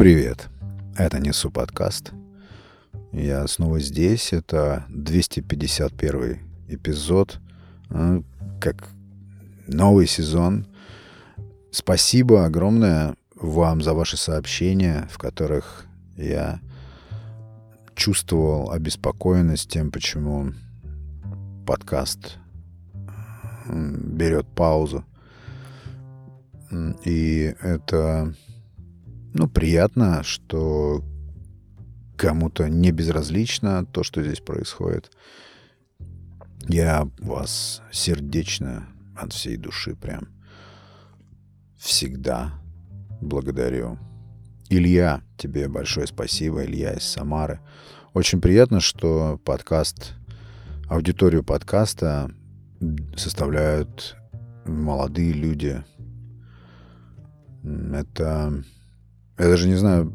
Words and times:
Привет, 0.00 0.48
это 0.96 1.18
Несу 1.18 1.50
подкаст. 1.50 2.12
Я 3.12 3.46
снова 3.46 3.80
здесь, 3.80 4.32
это 4.32 4.86
251 4.88 6.38
эпизод, 6.68 7.38
а, 7.90 8.22
как 8.62 8.88
новый 9.66 10.06
сезон. 10.06 10.66
Спасибо 11.70 12.46
огромное 12.46 13.14
вам 13.34 13.82
за 13.82 13.92
ваши 13.92 14.16
сообщения, 14.16 15.06
в 15.12 15.18
которых 15.18 15.84
я 16.16 16.60
чувствовал 17.94 18.70
обеспокоенность 18.70 19.68
тем, 19.68 19.90
почему 19.92 20.54
подкаст 21.66 22.38
берет 23.68 24.46
паузу. 24.54 25.04
И 27.04 27.54
это 27.60 28.34
ну, 29.32 29.48
приятно, 29.48 30.22
что 30.22 31.04
кому-то 32.16 32.68
не 32.68 32.90
безразлично 32.90 33.86
то, 33.86 34.02
что 34.02 34.22
здесь 34.22 34.40
происходит. 34.40 35.10
Я 36.68 37.08
вас 37.18 37.82
сердечно 37.90 38.88
от 39.16 39.32
всей 39.32 39.56
души 39.56 39.94
прям 39.94 40.28
всегда 41.78 42.52
благодарю. 43.20 43.98
Илья, 44.68 45.22
тебе 45.36 45.68
большое 45.68 46.06
спасибо, 46.06 46.64
Илья 46.64 46.92
из 46.92 47.04
Самары. 47.04 47.60
Очень 48.12 48.40
приятно, 48.40 48.80
что 48.80 49.40
подкаст, 49.44 50.14
аудиторию 50.88 51.42
подкаста 51.42 52.30
составляют 53.16 54.16
молодые 54.66 55.32
люди. 55.32 55.82
Это 57.64 58.62
я 59.40 59.48
даже 59.48 59.68
не 59.68 59.74
знаю, 59.74 60.12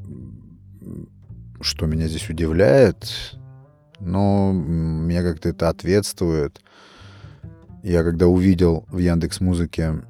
что 1.61 1.87
меня 1.87 2.07
здесь 2.07 2.29
удивляет, 2.29 3.37
но 3.99 4.51
меня 4.53 5.23
как-то 5.23 5.49
это 5.49 5.69
ответствует. 5.69 6.61
Я 7.81 8.03
когда 8.03 8.27
увидел 8.27 8.85
в 8.89 8.99
Яндекс 8.99 9.41
Музыке 9.41 10.03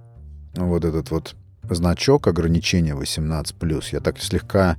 вот 0.56 0.84
этот 0.84 1.12
вот 1.12 1.36
значок 1.64 2.28
ограничения 2.28 2.94
18+, 2.94 3.84
я 3.92 4.00
так 4.00 4.20
слегка 4.20 4.78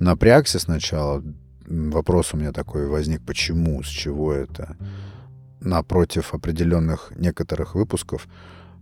напрягся 0.00 0.58
сначала. 0.58 1.22
Вопрос 1.66 2.34
у 2.34 2.36
меня 2.36 2.52
такой 2.52 2.86
возник, 2.88 3.22
почему, 3.24 3.82
с 3.82 3.88
чего 3.88 4.32
это? 4.32 4.76
Напротив 5.60 6.34
определенных 6.34 7.12
некоторых 7.16 7.74
выпусков 7.74 8.26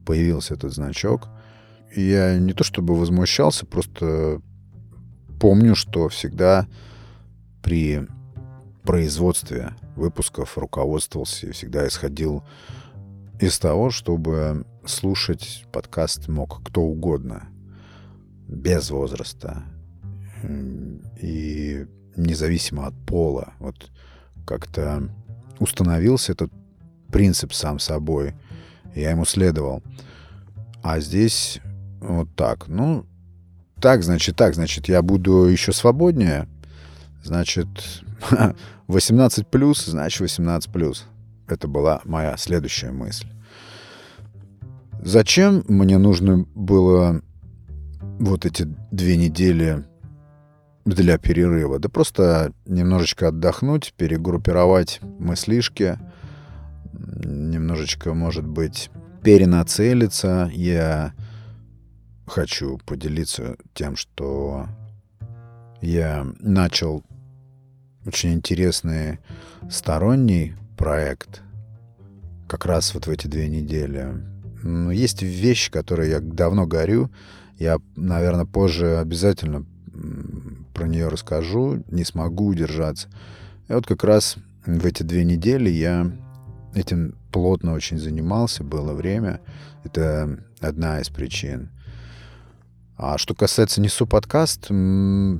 появился 0.05 0.55
этот 0.55 0.73
значок. 0.73 1.29
Я 1.95 2.39
не 2.39 2.53
то 2.53 2.65
чтобы 2.65 2.95
возмущался, 2.95 3.67
просто 3.67 4.41
помню, 5.39 5.75
что 5.75 6.09
всегда 6.09 6.67
при 7.63 8.07
производстве 8.83 9.75
выпусков 9.97 10.57
руководствовался 10.57 11.49
и 11.49 11.53
всегда 11.53 11.87
исходил 11.87 12.45
из 13.41 13.59
того, 13.59 13.91
чтобы 13.91 14.65
слушать 14.85 15.65
подкаст 15.73 16.29
мог 16.29 16.63
кто 16.65 16.83
угодно, 16.83 17.49
без 18.49 18.91
возраста 18.91 19.65
и 21.21 21.87
независимо 22.17 22.87
от 22.87 22.95
пола. 23.07 23.53
Вот 23.59 23.91
как-то 24.47 25.09
установился 25.59 26.33
этот 26.33 26.53
принцип 27.11 27.53
сам 27.53 27.79
собой. 27.79 28.35
Я 28.95 29.11
ему 29.11 29.25
следовал. 29.25 29.83
А 30.83 31.01
здесь 31.01 31.61
вот 32.01 32.29
так. 32.37 32.69
Ну, 32.69 33.07
так, 33.81 34.03
значит, 34.03 34.37
так, 34.37 34.55
значит, 34.55 34.89
я 34.89 35.03
буду 35.03 35.45
еще 35.45 35.73
свободнее. 35.73 36.49
Значит, 37.23 37.69
18 38.87 39.47
плюс, 39.49 39.85
значит 39.85 40.21
18 40.21 40.71
плюс. 40.71 41.07
Это 41.49 41.69
была 41.69 42.01
моя 42.05 42.37
следующая 42.37 42.91
мысль. 42.91 43.27
Зачем 45.03 45.65
мне 45.69 45.99
нужно 45.99 46.47
было 46.55 47.21
вот 48.19 48.47
эти 48.47 48.67
две 48.91 49.17
недели 49.17 49.85
для 50.85 51.19
перерыва? 51.19 51.79
Да 51.79 51.89
просто 51.89 52.53
немножечко 52.65 53.29
отдохнуть, 53.29 53.93
перегруппировать 53.97 55.01
мыслишки, 55.03 55.99
немножечко, 56.93 58.15
может 58.15 58.47
быть, 58.47 58.91
перенацелиться. 59.23 60.51
Я 60.53 61.13
хочу 62.27 62.79
поделиться 62.85 63.57
тем, 63.75 63.97
что 63.97 64.67
я 65.81 66.27
начал 66.41 67.05
очень 68.05 68.33
интересный 68.35 69.19
сторонний 69.71 70.55
проект 70.77 71.43
как 72.49 72.67
раз 72.67 72.95
вот 72.95 73.07
в 73.07 73.11
эти 73.11 73.27
две 73.27 73.49
недели. 73.49 74.07
Но 74.63 74.91
есть 74.91 75.23
вещь, 75.23 75.71
которой 75.71 76.11
я 76.11 76.21
давно 76.21 76.67
горю. 76.67 77.11
Я, 77.59 77.79
наверное, 77.97 78.47
позже 78.47 78.99
обязательно 78.99 79.65
про 80.75 80.87
нее 80.87 81.09
расскажу. 81.09 81.83
Не 81.91 82.05
смогу 82.05 82.47
удержаться. 82.47 83.09
И 83.69 83.73
вот 83.73 83.87
как 83.87 84.05
раз 84.05 84.37
в 84.65 84.87
эти 84.87 85.03
две 85.03 85.25
недели 85.25 85.71
я 85.71 86.11
этим 86.75 87.17
плотно 87.33 87.73
очень 87.73 87.99
занимался, 87.99 88.63
было 88.63 88.93
время. 88.93 89.41
Это 89.85 90.39
одна 90.61 91.01
из 91.01 91.09
причин. 91.09 91.71
А 92.97 93.19
что 93.19 93.35
касается 93.35 93.83
«Несу 93.83 94.07
подкаст», 94.07 94.69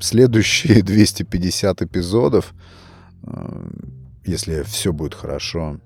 следующие 0.03 0.83
250 0.83 1.83
эпизодов, 1.83 2.55
э, 3.23 3.71
если 4.25 4.63
все 4.63 4.93
будет 4.93 5.15
хорошо, 5.15 5.81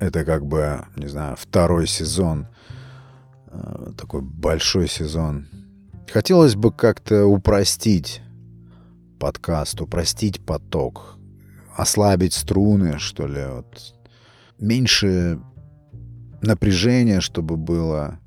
это 0.00 0.24
как 0.24 0.44
бы, 0.44 0.84
не 0.96 1.06
знаю, 1.06 1.36
второй 1.38 1.86
сезон, 1.86 2.48
э, 3.46 3.92
такой 3.96 4.20
большой 4.20 4.88
сезон. 4.88 5.46
Хотелось 6.12 6.56
бы 6.56 6.72
как-то 6.72 7.26
упростить 7.26 8.20
подкаст, 9.20 9.80
упростить 9.80 10.44
поток, 10.44 11.18
ослабить 11.76 12.34
струны, 12.34 12.98
что 12.98 13.28
ли, 13.28 13.44
вот. 13.46 13.94
меньше 14.58 15.38
напряжения, 16.42 17.20
чтобы 17.20 17.56
было 17.56 18.18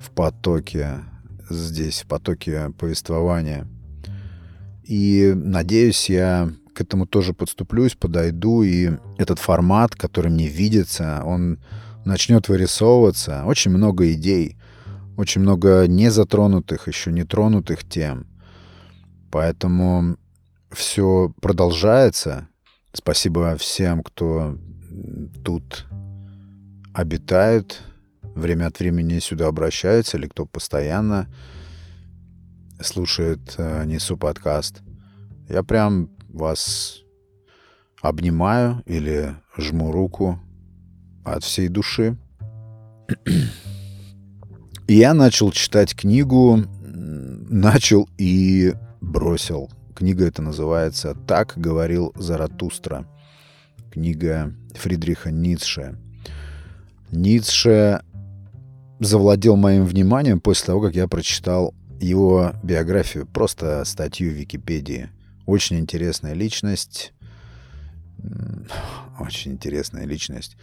в 0.00 0.10
потоке, 0.12 1.00
здесь, 1.48 2.02
в 2.02 2.06
потоке 2.06 2.70
повествования. 2.78 3.66
И 4.84 5.32
надеюсь, 5.34 6.10
я 6.10 6.50
к 6.74 6.80
этому 6.80 7.06
тоже 7.06 7.32
подступлюсь, 7.32 7.94
подойду, 7.94 8.62
и 8.62 8.92
этот 9.18 9.38
формат, 9.38 9.94
который 9.94 10.30
мне 10.30 10.48
видится, 10.48 11.22
он 11.24 11.58
начнет 12.04 12.48
вырисовываться. 12.48 13.44
Очень 13.46 13.70
много 13.70 14.12
идей, 14.12 14.56
очень 15.16 15.40
много 15.40 15.86
незатронутых, 15.86 16.88
еще 16.88 17.12
не 17.12 17.24
тронутых 17.24 17.88
тем. 17.88 18.26
Поэтому 19.30 20.16
все 20.70 21.32
продолжается. 21.40 22.48
Спасибо 22.92 23.56
всем, 23.56 24.02
кто 24.02 24.58
тут 25.44 25.86
обитает, 26.92 27.80
время 28.34 28.66
от 28.66 28.78
времени 28.78 29.18
сюда 29.18 29.48
обращается, 29.48 30.16
или 30.16 30.26
кто 30.26 30.46
постоянно 30.46 31.28
слушает 32.80 33.54
э, 33.58 33.84
«Несу 33.84 34.16
подкаст». 34.16 34.82
Я 35.48 35.62
прям 35.62 36.10
вас 36.28 37.00
обнимаю 38.02 38.82
или 38.86 39.36
жму 39.56 39.92
руку 39.92 40.40
от 41.24 41.44
всей 41.44 41.68
души. 41.68 42.16
я 44.88 45.14
начал 45.14 45.52
читать 45.52 45.94
книгу, 45.94 46.58
начал 46.82 48.08
и 48.18 48.74
бросил. 49.00 49.70
Книга 49.94 50.26
эта 50.26 50.42
называется 50.42 51.14
«Так 51.26 51.54
говорил 51.56 52.12
Заратустра». 52.16 53.06
Книга 53.92 54.52
Фридриха 54.74 55.30
Ницше. 55.30 55.96
Ницше 57.12 58.02
завладел 59.00 59.56
моим 59.56 59.84
вниманием 59.84 60.40
после 60.40 60.66
того, 60.66 60.80
как 60.80 60.94
я 60.94 61.08
прочитал 61.08 61.74
его 62.00 62.52
биографию, 62.62 63.26
просто 63.26 63.84
статью 63.84 64.30
в 64.30 64.34
Википедии. 64.34 65.10
Очень 65.46 65.78
интересная 65.78 66.34
личность. 66.34 67.12
Очень 69.18 69.52
интересная 69.52 70.06
личность. 70.06 70.56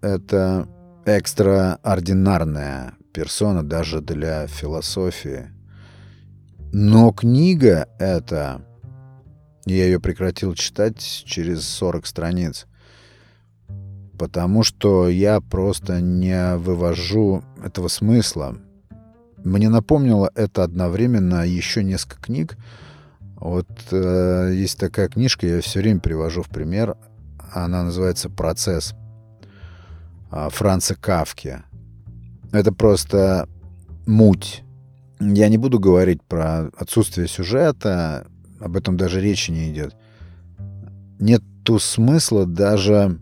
Это 0.00 0.68
экстраординарная 1.04 2.94
персона 3.12 3.62
даже 3.62 4.00
для 4.00 4.46
философии. 4.46 5.50
Но 6.72 7.12
книга 7.12 7.88
эта... 7.98 8.64
Я 9.64 9.84
ее 9.84 10.00
прекратил 10.00 10.54
читать 10.54 10.98
через 10.98 11.68
40 11.68 12.06
страниц 12.06 12.66
потому 14.22 14.62
что 14.62 15.08
я 15.08 15.40
просто 15.40 16.00
не 16.00 16.54
вывожу 16.54 17.42
этого 17.60 17.88
смысла. 17.88 18.56
Мне 19.42 19.68
напомнило 19.68 20.30
это 20.36 20.62
одновременно 20.62 21.44
еще 21.44 21.82
несколько 21.82 22.22
книг, 22.22 22.56
Вот 23.34 23.66
э, 23.90 24.52
есть 24.54 24.78
такая 24.78 25.08
книжка, 25.08 25.48
я 25.48 25.60
все 25.60 25.80
время 25.80 25.98
привожу 25.98 26.44
в 26.44 26.50
пример. 26.50 26.96
Она 27.52 27.82
называется 27.82 28.30
«Процесс» 28.30 28.94
э, 30.30 30.48
Франца 30.52 30.94
Кавки. 30.94 31.64
Это 32.52 32.70
просто 32.70 33.48
муть. 34.06 34.62
Я 35.18 35.48
не 35.48 35.58
буду 35.58 35.80
говорить 35.80 36.22
про 36.22 36.68
отсутствие 36.76 37.26
сюжета, 37.26 38.28
об 38.60 38.76
этом 38.76 38.96
даже 38.96 39.20
речи 39.20 39.50
не 39.50 39.72
идет. 39.72 39.96
Нету 41.18 41.80
смысла 41.80 42.46
даже 42.46 43.18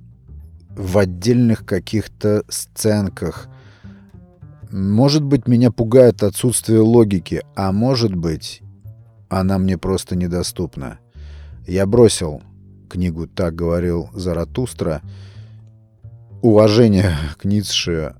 в 0.80 0.96
отдельных 0.96 1.66
каких-то 1.66 2.42
сценках. 2.48 3.48
Может 4.70 5.22
быть, 5.22 5.46
меня 5.46 5.70
пугает 5.70 6.22
отсутствие 6.22 6.80
логики, 6.80 7.42
а 7.54 7.70
может 7.70 8.14
быть, 8.14 8.62
она 9.28 9.58
мне 9.58 9.76
просто 9.76 10.16
недоступна. 10.16 10.98
Я 11.66 11.86
бросил 11.86 12.42
книгу 12.88 13.26
«Так 13.26 13.54
говорил 13.54 14.08
Заратустра». 14.14 15.02
Уважение 16.40 17.14
к 17.36 17.44
Ницше 17.44 18.14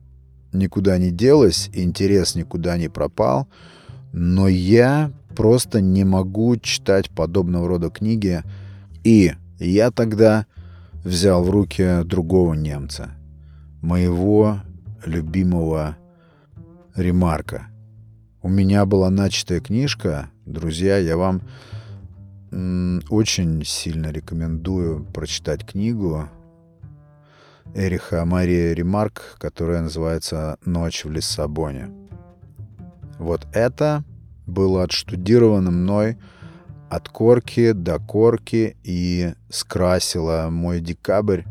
никуда 0.53 0.99
не 0.99 1.11
делось, 1.11 1.71
интерес 1.73 2.35
никуда 2.35 2.77
не 2.77 2.89
пропал, 2.89 3.49
но 4.13 4.49
я 4.49 5.11
просто 5.35 5.81
не 5.81 6.05
могу 6.05 6.59
читать 6.59 7.09
подобного 7.09 7.67
рода 7.69 7.89
книги. 7.89 8.43
И 9.03 9.33
я 9.59 9.91
тогда 9.91 10.45
взял 11.05 11.43
в 11.45 11.51
руки 11.51 12.03
другого 12.05 12.55
немца, 12.55 13.11
моего 13.81 14.61
любимого 15.05 15.97
Ремарка. 16.95 17.69
У 18.43 18.49
меня 18.49 18.85
была 18.87 19.11
начатая 19.11 19.61
книжка. 19.61 20.31
Друзья, 20.47 20.99
я 20.99 21.17
вам 21.17 21.43
очень 23.09 23.65
сильно 23.65 24.11
рекомендую 24.11 25.05
прочитать 25.05 25.65
книгу 25.65 26.29
Эриха 27.75 28.25
Мария 28.25 28.75
Ремарк, 28.75 29.37
которая 29.39 29.83
называется 29.83 30.59
«Ночь 30.65 31.05
в 31.05 31.11
Лиссабоне». 31.11 31.91
Вот 33.19 33.47
это 33.53 34.05
было 34.47 34.83
отштудировано 34.83 35.71
мной 35.71 36.19
от 36.91 37.09
корки 37.09 37.71
до 37.73 38.01
корки 38.01 38.77
и 38.83 39.33
скрасило 39.49 40.49
мой 40.51 40.81
декабрь 40.81 41.43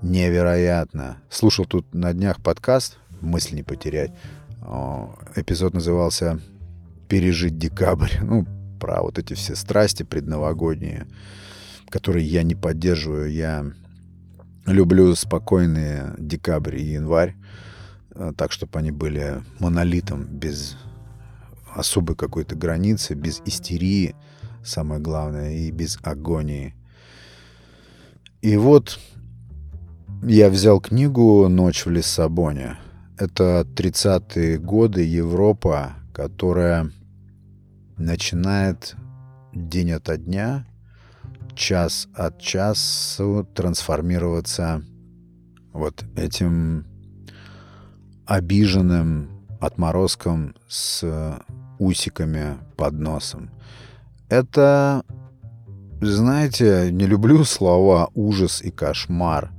невероятно. 0.00 1.18
Слушал 1.28 1.66
тут 1.66 1.94
на 1.94 2.14
днях 2.14 2.42
подкаст 2.42 2.98
«Мысль 3.20 3.56
не 3.56 3.62
потерять». 3.62 4.10
Эпизод 5.36 5.74
назывался 5.74 6.40
«Пережить 7.08 7.58
декабрь». 7.58 8.12
Ну, 8.22 8.46
про 8.80 9.02
вот 9.02 9.18
эти 9.18 9.34
все 9.34 9.54
страсти 9.54 10.02
предновогодние, 10.02 11.06
которые 11.90 12.24
я 12.24 12.42
не 12.42 12.54
поддерживаю. 12.54 13.30
Я 13.30 13.66
люблю 14.66 15.14
спокойные 15.14 16.14
декабрь 16.16 16.76
и 16.76 16.92
январь, 16.92 17.34
э, 18.14 18.32
так, 18.36 18.52
чтобы 18.52 18.78
они 18.78 18.92
были 18.92 19.42
монолитом, 19.58 20.24
без 20.24 20.76
особой 21.74 22.16
какой-то 22.16 22.54
границы, 22.54 23.14
без 23.14 23.42
истерии, 23.44 24.14
самое 24.64 25.00
главное, 25.00 25.52
и 25.52 25.70
без 25.70 25.98
агонии. 26.02 26.74
И 28.42 28.56
вот 28.56 28.98
я 30.22 30.48
взял 30.48 30.80
книгу 30.80 31.48
«Ночь 31.48 31.86
в 31.86 31.90
Лиссабоне». 31.90 32.78
Это 33.18 33.66
30-е 33.74 34.58
годы 34.58 35.02
Европа, 35.02 35.94
которая 36.12 36.90
начинает 37.96 38.94
день 39.52 39.92
ото 39.92 40.16
дня, 40.16 40.66
час 41.54 42.08
от 42.14 42.40
часу 42.40 43.48
трансформироваться 43.54 44.82
вот 45.72 46.04
этим 46.16 46.86
обиженным 48.26 49.30
отморозком 49.60 50.54
с 50.68 51.04
усиками 51.78 52.58
под 52.76 52.94
носом. 52.94 53.50
Это, 54.28 55.04
знаете, 56.00 56.90
не 56.92 57.06
люблю 57.06 57.44
слова 57.44 58.10
«ужас» 58.14 58.60
и 58.62 58.70
«кошмар», 58.70 59.50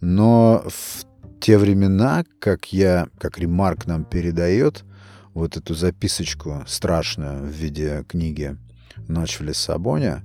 но 0.00 0.62
в 0.66 1.04
те 1.40 1.56
времена, 1.56 2.24
как 2.38 2.72
я, 2.72 3.08
как 3.18 3.38
Ремарк 3.38 3.86
нам 3.86 4.04
передает, 4.04 4.84
вот 5.32 5.56
эту 5.56 5.74
записочку 5.74 6.64
страшную 6.66 7.44
в 7.44 7.50
виде 7.50 8.04
книги 8.08 8.56
«Ночь 9.08 9.40
в 9.40 9.42
Лиссабоне», 9.42 10.22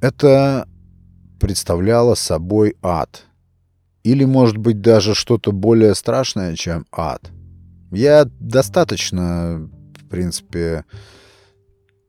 это 0.00 0.68
представляло 1.38 2.14
собой 2.14 2.76
ад. 2.82 3.24
Или, 4.02 4.24
может 4.24 4.56
быть, 4.56 4.80
даже 4.80 5.14
что-то 5.14 5.52
более 5.52 5.94
страшное, 5.94 6.56
чем 6.56 6.86
ад. 6.90 7.30
Я 7.90 8.24
достаточно, 8.40 9.68
в 9.96 10.08
принципе, 10.08 10.84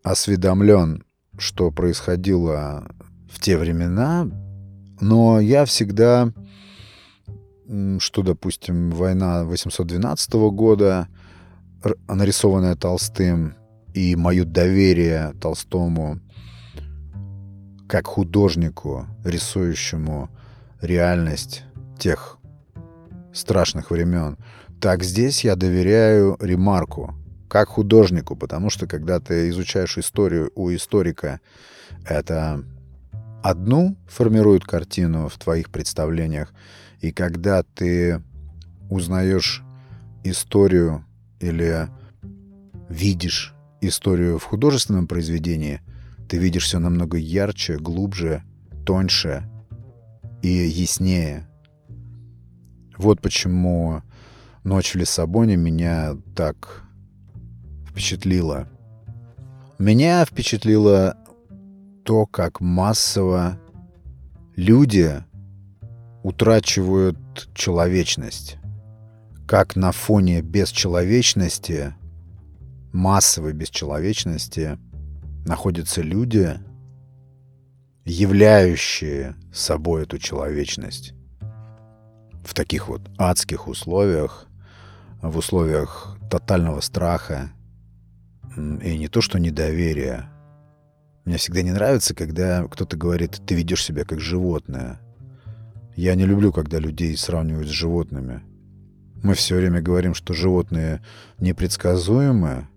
осведомлен, 0.03 1.03
что 1.37 1.71
происходило 1.71 2.91
в 3.31 3.39
те 3.39 3.57
времена, 3.57 4.29
но 4.99 5.39
я 5.39 5.65
всегда 5.65 6.31
что, 7.99 8.23
допустим, 8.23 8.89
война 8.89 9.43
812 9.43 10.33
года, 10.51 11.07
нарисованная 12.07 12.75
Толстым, 12.75 13.55
и 13.93 14.15
мое 14.15 14.45
доверие 14.45 15.33
Толстому 15.41 16.19
как 17.87 18.07
художнику, 18.07 19.07
рисующему 19.23 20.29
реальность 20.79 21.63
тех 21.97 22.37
страшных 23.33 23.89
времен, 23.91 24.37
так 24.79 25.03
здесь 25.03 25.43
я 25.43 25.55
доверяю 25.55 26.37
Ремарку, 26.39 27.15
как 27.49 27.69
художнику, 27.69 28.35
потому 28.35 28.69
что 28.69 28.87
когда 28.87 29.19
ты 29.19 29.49
изучаешь 29.49 29.97
историю 29.97 30.51
у 30.55 30.73
историка, 30.73 31.41
это 32.05 32.63
одну 33.43 33.97
формирует 34.07 34.63
картину 34.63 35.27
в 35.27 35.37
твоих 35.37 35.69
представлениях, 35.71 36.53
и 37.01 37.11
когда 37.11 37.63
ты 37.63 38.21
узнаешь 38.89 39.63
историю 40.23 41.05
или 41.39 41.87
видишь 42.87 43.55
историю 43.81 44.37
в 44.37 44.43
художественном 44.43 45.07
произведении, 45.07 45.81
ты 46.27 46.37
видишь 46.37 46.65
все 46.65 46.79
намного 46.79 47.17
ярче, 47.17 47.77
глубже, 47.77 48.43
тоньше 48.85 49.49
и 50.43 50.49
яснее. 50.49 51.47
Вот 52.97 53.21
почему 53.21 54.03
«Ночь 54.63 54.93
в 54.93 54.95
Лиссабоне» 54.95 55.55
меня 55.55 56.17
так 56.35 56.88
впечатлила. 57.99 58.69
Меня 59.77 60.23
впечатлило 60.23 61.17
то, 62.05 62.25
как 62.25 62.61
массово 62.61 63.59
люди 64.55 65.21
утрачивают 66.23 67.17
человечность. 67.53 68.57
Как 69.45 69.75
на 69.75 69.91
фоне 69.91 70.41
бесчеловечности, 70.41 71.93
массовой 72.93 73.51
бесчеловечности, 73.51 74.79
находятся 75.45 76.01
люди, 76.01 76.57
являющие 78.05 79.35
собой 79.53 80.03
эту 80.03 80.19
человечность. 80.19 81.13
В 82.45 82.53
таких 82.53 82.87
вот 82.87 83.01
адских 83.17 83.67
условиях, 83.67 84.47
в 85.21 85.35
условиях 85.37 86.17
тотального 86.29 86.79
страха 86.79 87.51
и 88.81 88.97
не 88.97 89.07
то 89.07 89.21
что 89.21 89.39
недоверия. 89.39 90.29
Мне 91.25 91.37
всегда 91.37 91.61
не 91.61 91.71
нравится, 91.71 92.15
когда 92.15 92.65
кто-то 92.67 92.97
говорит, 92.97 93.41
ты 93.45 93.55
ведешь 93.55 93.83
себя 93.83 94.03
как 94.03 94.19
животное– 94.19 94.99
я 95.99 96.15
не 96.15 96.25
люблю, 96.25 96.53
когда 96.53 96.79
людей 96.79 97.17
сравнивают 97.17 97.67
с 97.67 97.73
животными. 97.73 98.41
Мы 99.21 99.33
все 99.33 99.57
время 99.57 99.81
говорим, 99.81 100.13
что 100.13 100.33
животные 100.33 101.03
непредсказуемы. 101.39 102.69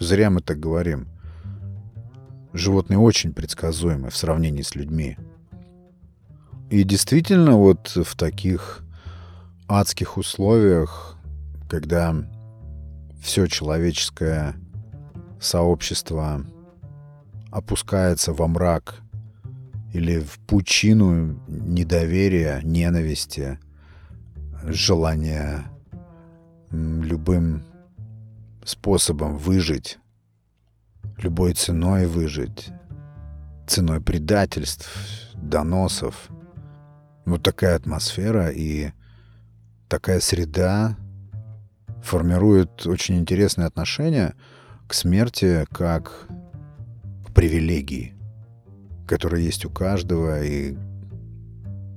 Зря 0.00 0.30
мы 0.30 0.40
так 0.40 0.58
говорим. 0.58 1.08
Животные 2.54 2.98
очень 2.98 3.34
предсказуемы 3.34 4.08
в 4.08 4.16
сравнении 4.16 4.62
с 4.62 4.74
людьми. 4.74 5.18
И 6.70 6.84
действительно, 6.84 7.58
вот 7.58 7.88
в 7.96 8.16
таких 8.16 8.82
адских 9.68 10.16
условиях, 10.16 11.18
когда 11.68 12.16
все 13.20 13.46
человеческое 13.46 14.54
сообщество 15.42 16.44
опускается 17.50 18.32
во 18.32 18.46
мрак 18.46 19.00
или 19.92 20.20
в 20.20 20.38
пучину 20.46 21.38
недоверия, 21.48 22.60
ненависти, 22.62 23.58
желания 24.64 25.64
любым 26.70 27.64
способом 28.64 29.36
выжить, 29.36 29.98
любой 31.18 31.52
ценой 31.52 32.06
выжить, 32.06 32.70
ценой 33.66 34.00
предательств, 34.00 34.88
доносов. 35.34 36.28
Вот 37.26 37.42
такая 37.42 37.76
атмосфера 37.76 38.48
и 38.48 38.92
такая 39.88 40.20
среда 40.20 40.96
формирует 42.02 42.86
очень 42.86 43.18
интересные 43.18 43.66
отношения 43.66 44.34
к 44.92 44.94
смерти 44.94 45.64
как 45.72 46.26
к 47.24 47.32
привилегии, 47.32 48.12
которая 49.06 49.40
есть 49.40 49.64
у 49.64 49.70
каждого, 49.70 50.44
и 50.44 50.76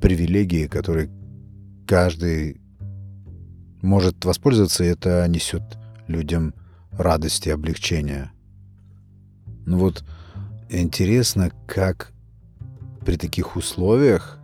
привилегии, 0.02 0.68
которые 0.68 1.10
каждый 1.86 2.62
может 3.82 4.24
воспользоваться, 4.24 4.86
и 4.86 4.88
это 4.88 5.28
несет 5.28 5.78
людям 6.08 6.54
радость 6.94 7.48
и 7.48 7.50
облегчение. 7.50 8.32
Ну 9.66 9.80
вот 9.80 10.06
интересно, 10.70 11.52
как 11.68 12.14
при 13.06 13.18
таких 13.18 13.58
условиях, 13.58 14.40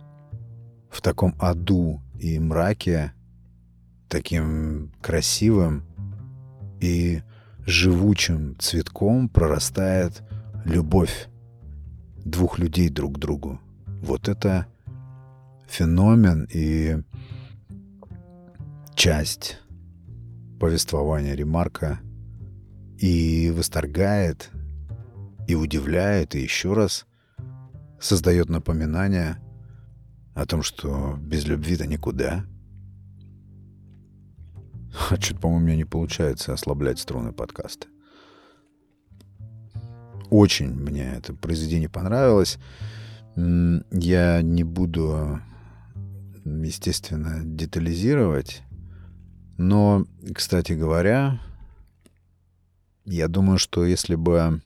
в 0.90 1.00
таком 1.00 1.34
аду 1.38 2.02
и 2.20 2.38
мраке, 2.38 3.14
таким 4.10 4.92
красивым 5.00 5.86
и 6.82 7.22
живучим 7.66 8.56
цветком 8.58 9.28
прорастает 9.28 10.22
любовь 10.64 11.28
двух 12.24 12.58
людей 12.58 12.88
друг 12.88 13.16
к 13.16 13.18
другу. 13.18 13.60
Вот 13.86 14.28
это 14.28 14.66
феномен 15.68 16.46
и 16.52 17.02
часть 18.94 19.58
повествования 20.60 21.34
Ремарка 21.34 22.00
и 22.98 23.50
восторгает, 23.50 24.50
и 25.48 25.54
удивляет, 25.54 26.34
и 26.34 26.40
еще 26.40 26.72
раз 26.72 27.06
создает 28.00 28.48
напоминание 28.48 29.38
о 30.34 30.46
том, 30.46 30.62
что 30.62 31.18
без 31.20 31.46
любви-то 31.46 31.86
никуда. 31.86 32.44
А 34.94 35.16
что-то, 35.20 35.40
по-моему, 35.40 35.64
мне 35.64 35.76
не 35.76 35.84
получается 35.84 36.52
ослаблять 36.52 36.98
струны 36.98 37.32
подкаста. 37.32 37.86
Очень 40.30 40.72
мне 40.74 41.14
это 41.16 41.34
произведение 41.34 41.88
понравилось. 41.88 42.58
Я 43.36 44.42
не 44.42 44.64
буду, 44.64 45.40
естественно, 46.44 47.40
детализировать. 47.44 48.62
Но, 49.58 50.06
кстати 50.34 50.72
говоря, 50.72 51.40
я 53.04 53.28
думаю, 53.28 53.58
что 53.58 53.84
если 53.84 54.14
бы 54.14 54.62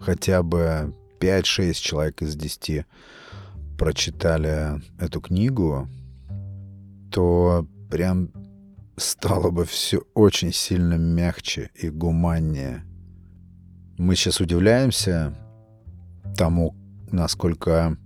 хотя 0.00 0.42
бы 0.42 0.94
5-6 1.20 1.72
человек 1.74 2.22
из 2.22 2.36
10 2.36 2.86
прочитали 3.78 4.80
эту 4.98 5.20
книгу, 5.20 5.88
то 7.12 7.66
прям 7.90 8.30
стало 8.96 9.50
бы 9.50 9.64
все 9.64 10.02
очень 10.14 10.52
сильно 10.52 10.94
мягче 10.94 11.70
и 11.74 11.90
гуманнее. 11.90 12.84
Мы 13.98 14.16
сейчас 14.16 14.40
удивляемся 14.40 15.34
тому, 16.36 16.74
насколько 17.10 17.96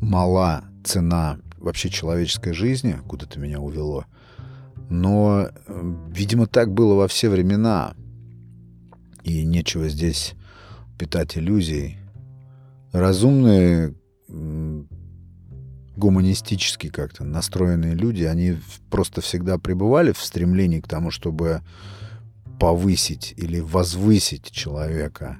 мала 0.00 0.64
цена 0.84 1.38
вообще 1.58 1.90
человеческой 1.90 2.52
жизни, 2.52 2.96
куда-то 3.08 3.40
меня 3.40 3.60
увело. 3.60 4.04
Но, 4.88 5.48
видимо, 6.08 6.46
так 6.46 6.72
было 6.72 6.94
во 6.94 7.08
все 7.08 7.28
времена. 7.28 7.94
И 9.24 9.44
нечего 9.44 9.88
здесь 9.88 10.34
питать 10.98 11.36
иллюзий. 11.36 11.98
Разумные, 12.92 13.94
гуманистически 15.96 16.88
как-то 16.88 17.24
настроенные 17.24 17.94
люди, 17.94 18.24
они 18.24 18.58
просто 18.90 19.20
всегда 19.20 19.58
пребывали 19.58 20.12
в 20.12 20.22
стремлении 20.22 20.80
к 20.80 20.88
тому, 20.88 21.10
чтобы 21.10 21.62
повысить 22.58 23.34
или 23.36 23.60
возвысить 23.60 24.50
человека, 24.50 25.38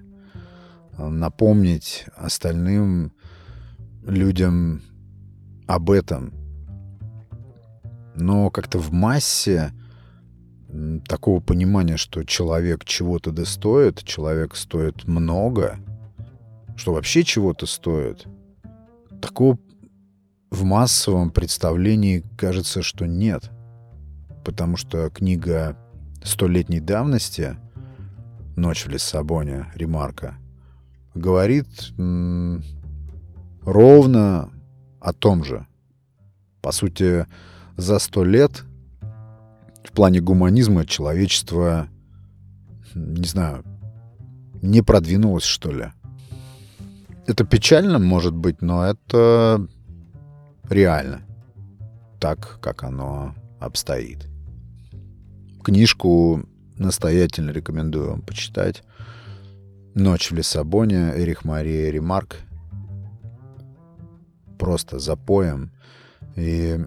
напомнить 0.99 2.07
остальным 2.17 3.13
людям 4.07 4.83
об 5.67 5.91
этом. 5.91 6.33
Но 8.15 8.51
как-то 8.51 8.79
в 8.79 8.93
массе 8.93 9.73
такого 11.07 11.41
понимания, 11.41 11.97
что 11.97 12.25
человек 12.25 12.85
чего-то 12.85 13.33
достоит, 13.33 14.03
человек 14.05 14.55
стоит 14.55 15.05
много, 15.05 15.79
что 16.77 16.93
вообще 16.93 17.25
чего-то 17.25 17.67
стоит, 17.67 18.27
такого 19.21 19.59
в 20.51 20.65
массовом 20.65 21.31
представлении 21.31 22.25
кажется, 22.37 22.83
что 22.83 23.07
нет. 23.07 23.51
Потому 24.45 24.77
что 24.77 25.11
книга 25.11 25.77
столетней 26.23 26.81
давности 26.81 27.57
«Ночь 28.57 28.87
в 28.87 28.89
Лиссабоне» 28.89 29.67
Ремарка 29.75 30.37
говорит 31.15 31.67
ровно 33.63 34.51
о 35.01 35.13
том 35.13 35.45
же. 35.45 35.67
По 36.61 36.73
сути, 36.73 37.27
за 37.77 37.99
сто 37.99 38.25
лет 38.25 38.65
в 39.85 39.93
плане 39.93 40.21
гуманизма 40.21 40.87
человечество, 40.87 41.89
не 42.95 43.27
знаю, 43.27 43.65
не 44.63 44.83
продвинулось, 44.83 45.45
что 45.45 45.73
ли. 45.73 45.93
Это 47.27 47.45
печально, 47.45 47.99
может 47.99 48.35
быть, 48.35 48.61
но 48.63 48.85
это 48.85 49.67
реально. 50.69 51.23
Так, 52.21 52.59
как 52.61 52.83
оно 52.85 53.35
обстоит. 53.61 54.27
Книжку 55.63 56.45
настоятельно 56.77 57.51
рекомендую 57.51 58.11
вам 58.11 58.23
почитать. 58.23 58.83
«Ночь 59.95 60.31
в 60.31 60.35
Лиссабоне» 60.35 61.13
Эрих 61.17 61.45
Мария 61.45 61.91
Ремарк– 61.91 62.39
просто 64.65 64.99
запоем. 64.99 65.71
И 66.37 66.79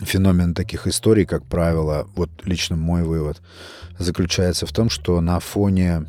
феномен 0.00 0.54
таких 0.54 0.88
историй, 0.88 1.24
как 1.24 1.44
правило, 1.46 2.08
вот 2.16 2.30
лично 2.44 2.76
мой 2.76 3.04
вывод, 3.04 3.40
заключается 3.98 4.66
в 4.66 4.72
том, 4.72 4.90
что 4.90 5.20
на 5.20 5.38
фоне 5.38 6.04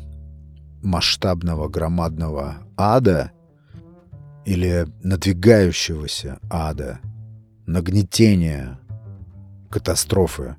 масштабного 0.82 1.68
громадного 1.68 2.56
ада 2.76 3.30
или 4.46 4.86
надвигающегося 5.02 6.38
ада, 6.48 7.00
нагнетения, 7.66 8.78
катастрофы, 9.68 10.56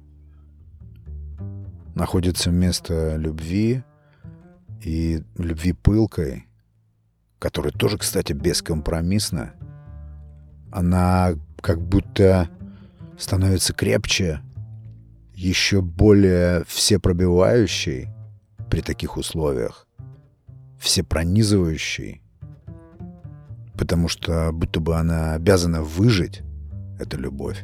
находится 1.96 2.51
место 2.51 3.15
любви 3.15 3.84
и 4.84 5.24
любви 5.38 5.72
пылкой, 5.72 6.48
которая 7.39 7.72
тоже, 7.72 7.98
кстати, 7.98 8.34
бескомпромиссна. 8.34 9.53
Она 10.70 11.36
как 11.62 11.82
будто 11.82 12.50
становится 13.17 13.74
крепче, 13.74 14.41
еще 15.34 15.82
более 15.82 16.65
всепробивающей 16.65 18.10
при 18.70 18.82
таких 18.82 19.15
условиях, 19.15 19.88
всепронизывающей, 20.77 22.22
потому 23.77 24.07
что 24.07 24.51
будто 24.51 24.79
бы 24.79 24.96
она 24.96 25.34
обязана 25.34 25.81
выжить, 25.81 26.41
эта 27.00 27.17
любовь. 27.17 27.63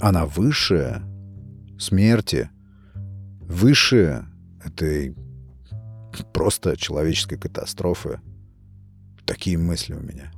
Она 0.00 0.26
выше 0.26 1.02
смерти, 1.78 2.50
выше 3.40 4.26
этой 4.62 5.16
просто 6.32 6.76
человеческой 6.76 7.38
катастрофы. 7.38 8.20
Такие 9.24 9.56
мысли 9.56 9.94
у 9.94 10.00
меня 10.00 10.30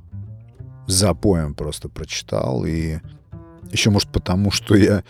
запоем 0.87 1.53
просто 1.53 1.89
прочитал. 1.89 2.65
И 2.65 2.97
еще, 3.71 3.91
может, 3.91 4.09
потому, 4.09 4.49
что 4.51 4.75
я 4.75 5.03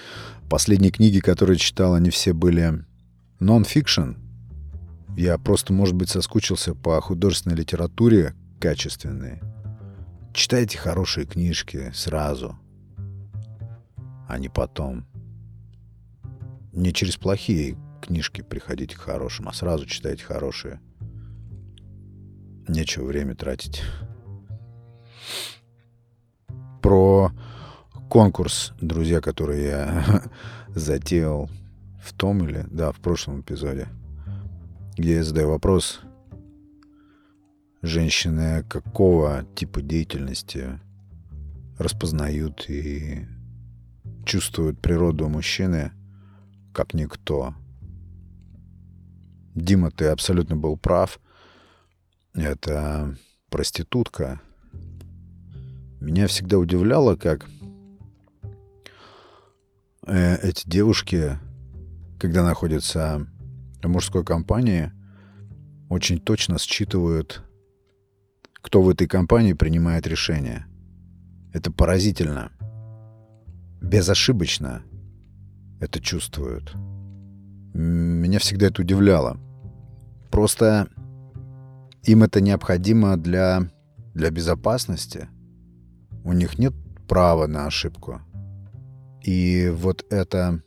последние 0.49 0.91
книги, 0.91 1.19
которые 1.19 1.57
читал, 1.57 1.93
они 1.93 2.09
все 2.09 2.33
были 2.33 2.83
нон-фикшн. 3.39 4.13
Я 5.15 5.37
просто, 5.37 5.73
может 5.73 5.95
быть, 5.95 6.09
соскучился 6.09 6.75
по 6.75 6.99
художественной 7.01 7.55
литературе 7.55 8.33
качественной. 8.59 9.41
Читайте 10.33 10.77
хорошие 10.77 11.25
книжки 11.25 11.91
сразу, 11.93 12.57
а 14.27 14.37
не 14.37 14.49
потом. 14.49 15.05
Не 16.73 16.93
через 16.93 17.17
плохие 17.17 17.77
книжки 18.01 18.41
приходите 18.41 18.95
к 18.95 18.99
хорошим, 18.99 19.49
а 19.49 19.53
сразу 19.53 19.85
читайте 19.85 20.23
хорошие. 20.23 20.79
Нечего 22.67 23.05
время 23.05 23.35
тратить 23.35 23.83
про 26.81 27.31
конкурс, 28.09 28.73
друзья, 28.79 29.19
который 29.19 29.65
я 29.65 30.23
затеял 30.69 31.49
в 32.01 32.13
том 32.13 32.47
или, 32.47 32.65
да, 32.71 32.91
в 32.91 32.99
прошлом 32.99 33.41
эпизоде, 33.41 33.87
где 34.95 35.15
я 35.15 35.23
задаю 35.23 35.49
вопрос, 35.49 36.01
женщины 37.81 38.63
какого 38.63 39.45
типа 39.55 39.81
деятельности 39.81 40.79
распознают 41.77 42.69
и 42.69 43.27
чувствуют 44.25 44.79
природу 44.79 45.29
мужчины, 45.29 45.91
как 46.73 46.93
никто. 46.93 47.55
Дима, 49.55 49.89
ты 49.91 50.07
абсолютно 50.07 50.55
был 50.55 50.77
прав. 50.77 51.19
Это 52.33 53.15
проститутка. 53.49 54.41
Меня 55.99 56.27
всегда 56.27 56.59
удивляло, 56.59 57.15
как 57.15 57.47
э, 60.05 60.35
эти 60.47 60.69
девушки, 60.69 61.39
когда 62.19 62.43
находятся 62.43 63.25
в 63.81 63.87
мужской 63.87 64.23
компании, 64.23 64.91
очень 65.89 66.19
точно 66.19 66.59
считывают, 66.59 67.41
кто 68.67 68.81
в 68.81 68.89
этой 68.89 69.07
компании 69.07 69.53
принимает 69.53 70.07
решения. 70.07 70.67
Это 71.53 71.71
поразительно. 71.71 72.51
Безошибочно 73.81 74.83
это 75.79 76.01
чувствуют. 76.01 76.75
Меня 77.73 78.39
всегда 78.39 78.67
это 78.67 78.81
удивляло. 78.81 79.37
Просто 80.31 80.89
им 82.03 82.23
это 82.23 82.41
необходимо 82.41 83.15
для, 83.15 83.69
для 84.13 84.31
безопасности. 84.31 85.29
У 86.25 86.33
них 86.33 86.59
нет 86.59 86.73
права 87.07 87.47
на 87.47 87.67
ошибку. 87.67 88.19
И 89.23 89.71
вот 89.73 90.05
это 90.09 90.61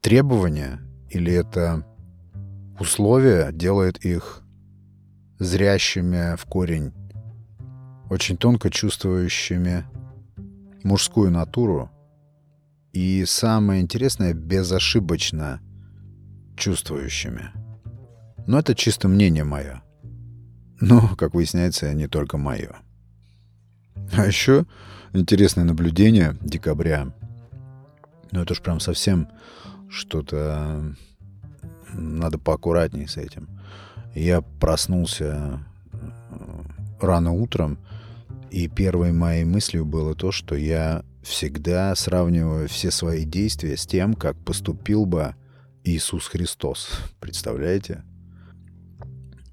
требование 0.00 0.80
или 1.08 1.32
это 1.32 1.86
условие 2.80 3.52
делает 3.52 4.04
их 4.04 4.42
зрящими 5.38 6.36
в 6.36 6.44
корень, 6.46 6.92
очень 8.12 8.36
тонко 8.36 8.68
чувствующими 8.68 9.86
мужскую 10.84 11.30
натуру 11.30 11.90
и, 12.92 13.24
самое 13.24 13.80
интересное, 13.80 14.34
безошибочно 14.34 15.62
чувствующими. 16.54 17.52
Но 18.46 18.58
это 18.58 18.74
чисто 18.74 19.08
мнение 19.08 19.44
мое. 19.44 19.82
Но, 20.78 21.16
как 21.16 21.32
выясняется, 21.32 21.94
не 21.94 22.06
только 22.06 22.36
мое. 22.36 22.76
А 24.12 24.26
еще 24.26 24.66
интересное 25.14 25.64
наблюдение 25.64 26.36
декабря. 26.42 27.14
Ну, 28.30 28.42
это 28.42 28.52
уж 28.52 28.60
прям 28.60 28.78
совсем 28.78 29.26
что-то... 29.88 30.94
Надо 31.94 32.38
поаккуратнее 32.38 33.08
с 33.08 33.16
этим. 33.16 33.48
Я 34.14 34.42
проснулся 34.42 35.60
э, 35.92 36.62
рано 37.00 37.32
утром, 37.32 37.78
и 38.52 38.68
первой 38.68 39.12
моей 39.12 39.44
мыслью 39.44 39.86
было 39.86 40.14
то, 40.14 40.30
что 40.30 40.54
я 40.54 41.04
всегда 41.22 41.94
сравниваю 41.94 42.68
все 42.68 42.90
свои 42.90 43.24
действия 43.24 43.78
с 43.78 43.86
тем, 43.86 44.12
как 44.12 44.36
поступил 44.44 45.06
бы 45.06 45.34
Иисус 45.84 46.26
Христос. 46.26 46.90
Представляете? 47.18 48.02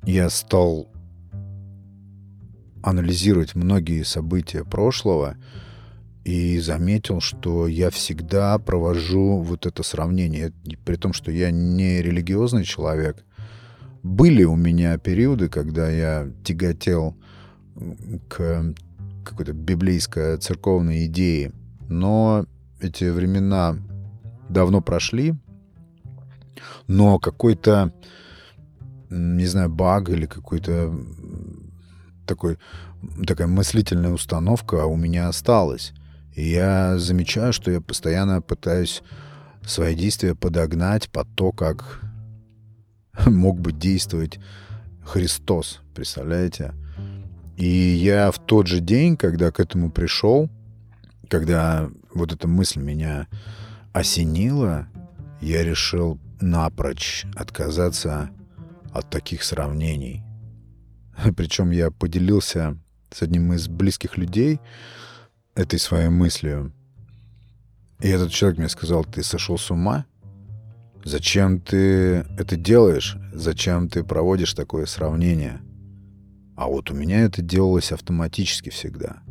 Я 0.03 0.29
стал 0.29 0.91
анализировать 2.83 3.55
многие 3.55 4.03
события 4.03 4.65
прошлого 4.65 5.37
и 6.25 6.59
заметил, 6.59 7.21
что 7.21 7.67
я 7.67 7.91
всегда 7.91 8.59
провожу 8.59 9.39
вот 9.39 9.65
это 9.65 9.81
сравнение. 9.81 10.51
При 10.83 10.97
том, 10.97 11.13
что 11.13 11.31
я 11.31 11.51
не 11.51 12.01
религиозный 12.01 12.65
человек. 12.65 13.23
Были 14.03 14.43
у 14.43 14.57
меня 14.57 14.97
периоды, 14.97 15.47
когда 15.47 15.89
я 15.89 16.29
тяготел 16.43 17.15
к 18.27 18.73
какой-то 19.23 19.53
библейской 19.53 20.37
церковной 20.37 21.05
идее. 21.05 21.51
Но 21.87 22.45
эти 22.79 23.05
времена 23.05 23.77
давно 24.49 24.81
прошли. 24.81 25.35
Но 26.87 27.19
какой-то, 27.19 27.93
не 29.09 29.45
знаю, 29.45 29.69
баг 29.69 30.09
или 30.09 30.25
какой-то 30.25 30.93
такой, 32.25 32.57
такая 33.25 33.47
мыслительная 33.47 34.11
установка 34.11 34.85
у 34.85 34.95
меня 34.95 35.27
осталась. 35.27 35.93
И 36.35 36.49
я 36.49 36.97
замечаю, 36.97 37.53
что 37.53 37.71
я 37.71 37.81
постоянно 37.81 38.41
пытаюсь 38.41 39.01
свои 39.65 39.95
действия 39.95 40.35
подогнать 40.35 41.09
под 41.09 41.27
то, 41.35 41.51
как 41.51 42.01
мог 43.25 43.59
бы 43.59 43.71
действовать 43.71 44.39
Христос, 45.03 45.81
представляете? 45.95 46.73
И 47.59 47.67
я 47.67 48.31
в 48.31 48.39
тот 48.39 48.67
же 48.67 48.79
день, 48.79 49.17
когда 49.17 49.51
к 49.51 49.59
этому 49.59 49.91
пришел, 49.91 50.49
когда 51.27 51.89
вот 52.13 52.31
эта 52.31 52.47
мысль 52.47 52.79
меня 52.79 53.27
осенила, 53.91 54.87
я 55.41 55.61
решил 55.61 56.17
напрочь 56.39 57.25
отказаться 57.35 58.29
от 58.93 59.09
таких 59.09 59.43
сравнений. 59.43 60.23
Причем 61.35 61.71
я 61.71 61.91
поделился 61.91 62.77
с 63.11 63.23
одним 63.23 63.51
из 63.51 63.67
близких 63.67 64.15
людей 64.15 64.61
этой 65.53 65.79
своей 65.79 66.07
мыслью. 66.07 66.71
И 67.99 68.07
этот 68.07 68.31
человек 68.31 68.57
мне 68.57 68.69
сказал, 68.69 69.03
ты 69.03 69.21
сошел 69.21 69.57
с 69.57 69.69
ума? 69.69 70.05
Зачем 71.03 71.59
ты 71.59 72.25
это 72.37 72.55
делаешь? 72.55 73.17
Зачем 73.33 73.89
ты 73.89 74.05
проводишь 74.05 74.53
такое 74.53 74.85
сравнение? 74.85 75.59
А 76.59 76.67
вот 76.67 76.91
у 76.91 76.93
меня 76.93 77.21
это 77.21 77.41
делалось 77.41 77.93
автоматически 77.93 78.69
всегда. 78.69 79.23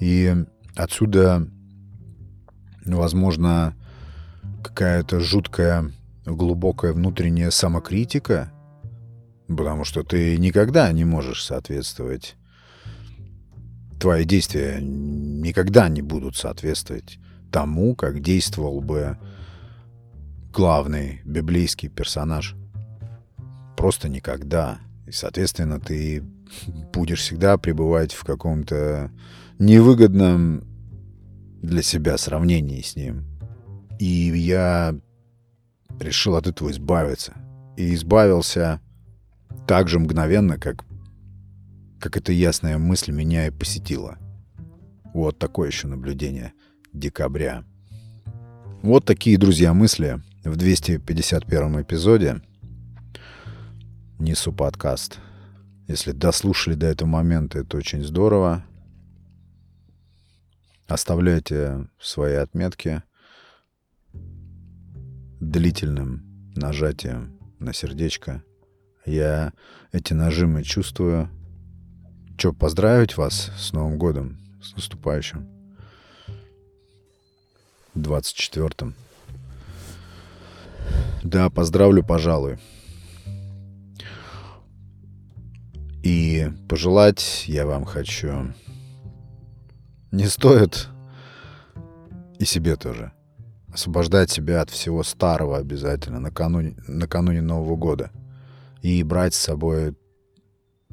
И 0.00 0.34
отсюда, 0.74 1.46
возможно, 2.84 3.76
какая-то 4.64 5.20
жуткая, 5.20 5.92
глубокая 6.26 6.94
внутренняя 6.94 7.50
самокритика, 7.50 8.52
потому 9.46 9.84
что 9.84 10.02
ты 10.02 10.36
никогда 10.36 10.90
не 10.90 11.04
можешь 11.04 11.44
соответствовать. 11.44 12.34
Твои 14.00 14.24
действия 14.24 14.80
никогда 14.82 15.88
не 15.88 16.02
будут 16.02 16.36
соответствовать 16.36 17.20
тому, 17.52 17.94
как 17.94 18.20
действовал 18.20 18.80
бы 18.80 19.16
главный 20.52 21.20
библейский 21.24 21.88
персонаж. 21.88 22.56
Просто 23.76 24.08
никогда. 24.08 24.80
И, 25.12 25.14
соответственно, 25.14 25.78
ты 25.78 26.22
будешь 26.94 27.20
всегда 27.20 27.58
пребывать 27.58 28.14
в 28.14 28.24
каком-то 28.24 29.10
невыгодном 29.58 30.64
для 31.60 31.82
себя 31.82 32.16
сравнении 32.16 32.80
с 32.80 32.96
ним. 32.96 33.26
И 33.98 34.06
я 34.06 34.94
решил 36.00 36.34
от 36.34 36.46
этого 36.46 36.70
избавиться. 36.70 37.34
И 37.76 37.92
избавился 37.94 38.80
так 39.66 39.88
же 39.88 39.98
мгновенно, 39.98 40.56
как, 40.56 40.86
как 42.00 42.16
эта 42.16 42.32
ясная 42.32 42.78
мысль 42.78 43.12
меня 43.12 43.46
и 43.46 43.50
посетила. 43.50 44.16
Вот 45.12 45.38
такое 45.38 45.68
еще 45.68 45.88
наблюдение 45.88 46.54
декабря. 46.94 47.64
Вот 48.80 49.04
такие, 49.04 49.36
друзья, 49.36 49.74
мысли 49.74 50.22
в 50.42 50.56
251 50.56 51.82
эпизоде 51.82 52.40
несу 54.22 54.52
подкаст. 54.52 55.18
Если 55.88 56.12
дослушали 56.12 56.74
до 56.74 56.86
этого 56.86 57.08
момента, 57.08 57.58
это 57.58 57.76
очень 57.76 58.04
здорово. 58.04 58.64
Оставляйте 60.86 61.88
свои 62.00 62.34
отметки 62.34 63.02
длительным 65.40 66.22
нажатием 66.54 67.38
на 67.58 67.72
сердечко. 67.72 68.44
Я 69.04 69.52
эти 69.90 70.12
нажимы 70.12 70.62
чувствую. 70.62 71.28
Че, 72.38 72.52
поздравить 72.52 73.16
вас 73.16 73.50
с 73.58 73.72
Новым 73.72 73.98
годом, 73.98 74.38
с 74.62 74.74
наступающим. 74.76 75.48
24-м. 77.94 78.94
Да, 81.24 81.50
поздравлю, 81.50 82.04
пожалуй. 82.04 82.58
И 86.02 86.50
пожелать 86.68 87.44
я 87.46 87.66
вам 87.66 87.84
хочу... 87.84 88.52
Не 90.10 90.26
стоит 90.26 90.88
и 92.38 92.44
себе 92.44 92.76
тоже 92.76 93.12
освобождать 93.72 94.30
себя 94.30 94.60
от 94.60 94.70
всего 94.70 95.02
старого 95.02 95.58
обязательно 95.58 96.20
накануне, 96.20 96.76
накануне 96.86 97.40
Нового 97.40 97.76
года 97.76 98.10
и 98.82 99.02
брать 99.02 99.34
с 99.34 99.38
собой 99.38 99.96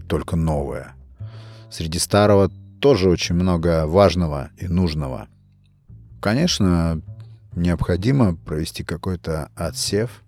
только 0.08 0.36
новое. 0.36 0.95
Среди 1.69 2.00
старого 2.00 2.50
тоже 2.80 3.10
очень 3.10 3.36
много 3.36 3.86
важного 3.86 4.52
и 4.58 4.67
нужного. 4.67 5.28
Конечно, 6.22 7.02
необходимо 7.56 8.36
провести 8.36 8.84
какой-то 8.84 9.52
отсев. 9.56 10.24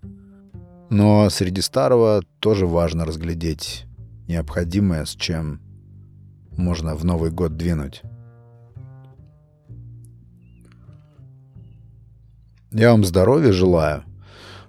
Но 0.90 1.30
среди 1.30 1.62
старого 1.62 2.22
тоже 2.38 2.66
важно 2.66 3.06
разглядеть 3.06 3.86
необходимое, 4.32 5.04
с 5.04 5.10
чем 5.10 5.60
можно 6.56 6.94
в 6.94 7.04
Новый 7.04 7.30
год 7.30 7.56
двинуть. 7.56 8.02
Я 12.70 12.92
вам 12.92 13.04
здоровья 13.04 13.52
желаю. 13.52 14.04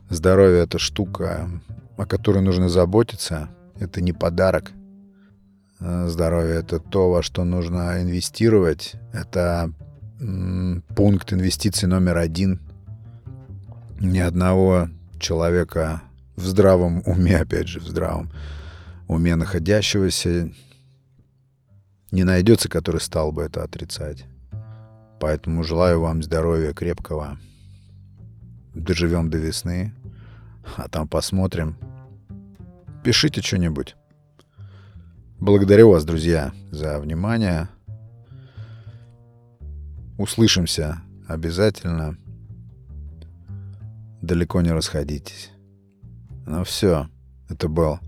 Здоровье— 0.09 0.63
это 0.63 0.77
штука, 0.77 1.49
о 1.97 2.05
которой 2.05 2.43
нужно 2.43 2.67
заботиться. 2.67 3.49
Это 3.79 4.01
не 4.01 4.11
подарок. 4.11 4.71
Здоровье— 5.79 6.55
это 6.59 6.79
то, 6.79 7.09
во 7.09 7.23
что 7.23 7.45
нужно 7.45 8.01
инвестировать. 8.01 8.95
Это 9.13 9.71
пункт 10.95 11.31
инвестиций 11.31 11.87
номер 11.87 12.17
один. 12.17 12.59
Ни 14.01 14.19
одного 14.19 14.89
человека 15.19 16.01
в 16.35 16.45
здравом 16.45 17.01
уме, 17.05 17.37
опять 17.37 17.69
же, 17.69 17.79
в 17.79 17.87
здравом 17.87 18.29
уме 19.13 19.35
находящегося 19.35 20.51
не 22.11 22.23
найдется, 22.23 22.69
который 22.69 23.01
стал 23.01 23.31
бы 23.31 23.43
это 23.43 23.63
отрицать. 23.63 24.25
Поэтому 25.19 25.63
желаю 25.63 26.01
вам 26.01 26.21
здоровья 26.21 26.73
крепкого. 26.73 27.39
Доживем 28.73 29.29
до 29.29 29.37
весны, 29.37 29.93
а 30.77 30.89
там 30.89 31.07
посмотрим. 31.07 31.77
Пишите 33.03 33.41
что-нибудь. 33.41 33.95
Благодарю 35.39 35.89
вас, 35.89 36.05
друзья, 36.05 36.53
за 36.71 36.99
внимание. 36.99 37.67
Услышимся 40.17 41.01
обязательно. 41.27 42.17
Далеко 44.21 44.61
не 44.61 44.71
расходитесь. 44.71 45.51
Ну 46.45 46.63
все, 46.63 47.09
это 47.49 47.67
был 47.67 47.99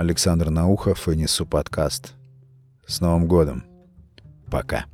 Александр 0.00 0.48
Наухов 0.48 1.10
и 1.10 1.14
Несу 1.14 1.44
подкаст. 1.44 2.14
С 2.86 3.02
Новым 3.02 3.28
годом. 3.28 3.64
Пока. 4.50 4.86